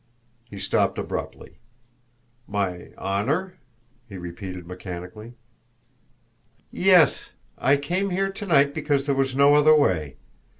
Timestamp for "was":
9.13-9.35